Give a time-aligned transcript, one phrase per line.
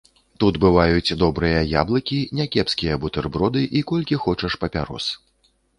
[0.43, 5.17] Тут бываюць добрыя яблыкі, някепскія бутэрброды і колькі хочаш папярос.